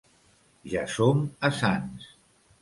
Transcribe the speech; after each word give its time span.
Ja 0.71 0.85
som 0.93 1.21
a 1.49 1.53
Sants. 1.59 2.09